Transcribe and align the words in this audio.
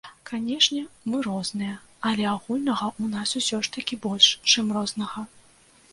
Канешне, 0.27 0.79
мы 1.11 1.19
розныя, 1.27 1.75
але 2.11 2.25
агульнага 2.31 2.85
ў 3.01 3.05
нас 3.13 3.37
усё 3.41 3.61
ж 3.69 3.77
такі 3.77 3.95
больш, 4.07 4.33
чым 4.55 4.65
рознага. 4.79 5.21